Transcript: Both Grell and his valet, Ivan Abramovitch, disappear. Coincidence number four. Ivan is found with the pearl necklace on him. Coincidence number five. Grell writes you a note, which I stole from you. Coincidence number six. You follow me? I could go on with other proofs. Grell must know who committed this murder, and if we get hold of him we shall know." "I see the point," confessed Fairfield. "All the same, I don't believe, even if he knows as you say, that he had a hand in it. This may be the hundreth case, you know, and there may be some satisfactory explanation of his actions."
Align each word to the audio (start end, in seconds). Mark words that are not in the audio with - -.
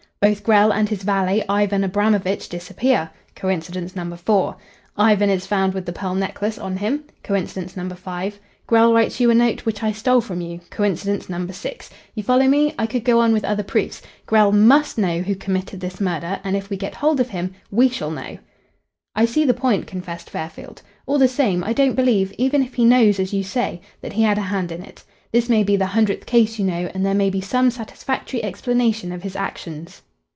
Both 0.21 0.43
Grell 0.43 0.71
and 0.71 0.87
his 0.87 1.01
valet, 1.01 1.43
Ivan 1.49 1.83
Abramovitch, 1.83 2.47
disappear. 2.47 3.09
Coincidence 3.35 3.95
number 3.95 4.15
four. 4.15 4.55
Ivan 4.95 5.31
is 5.31 5.47
found 5.47 5.73
with 5.73 5.83
the 5.87 5.91
pearl 5.93 6.13
necklace 6.13 6.59
on 6.59 6.77
him. 6.77 7.05
Coincidence 7.23 7.75
number 7.75 7.95
five. 7.95 8.39
Grell 8.67 8.93
writes 8.93 9.19
you 9.19 9.31
a 9.31 9.33
note, 9.33 9.65
which 9.65 9.81
I 9.81 9.91
stole 9.91 10.21
from 10.21 10.39
you. 10.39 10.59
Coincidence 10.69 11.27
number 11.27 11.53
six. 11.53 11.89
You 12.13 12.21
follow 12.21 12.45
me? 12.47 12.75
I 12.77 12.85
could 12.85 13.03
go 13.03 13.19
on 13.19 13.33
with 13.33 13.43
other 13.43 13.63
proofs. 13.63 14.03
Grell 14.27 14.51
must 14.51 14.99
know 14.99 15.21
who 15.23 15.33
committed 15.33 15.79
this 15.79 15.99
murder, 15.99 16.39
and 16.43 16.55
if 16.55 16.69
we 16.69 16.77
get 16.77 16.93
hold 16.93 17.19
of 17.19 17.29
him 17.29 17.55
we 17.71 17.89
shall 17.89 18.11
know." 18.11 18.37
"I 19.15 19.25
see 19.25 19.43
the 19.43 19.55
point," 19.55 19.87
confessed 19.87 20.29
Fairfield. 20.29 20.83
"All 21.07 21.17
the 21.17 21.27
same, 21.27 21.63
I 21.63 21.73
don't 21.73 21.95
believe, 21.95 22.31
even 22.37 22.61
if 22.61 22.75
he 22.75 22.85
knows 22.85 23.19
as 23.19 23.33
you 23.33 23.41
say, 23.41 23.81
that 24.01 24.13
he 24.13 24.21
had 24.21 24.37
a 24.37 24.51
hand 24.53 24.71
in 24.71 24.83
it. 24.83 25.03
This 25.31 25.49
may 25.49 25.63
be 25.63 25.75
the 25.75 25.87
hundreth 25.97 26.27
case, 26.27 26.59
you 26.59 26.65
know, 26.65 26.91
and 26.93 27.03
there 27.03 27.15
may 27.15 27.31
be 27.31 27.41
some 27.41 27.71
satisfactory 27.71 28.43
explanation 28.43 29.11
of 29.11 29.23
his 29.23 29.35
actions." 29.35 30.03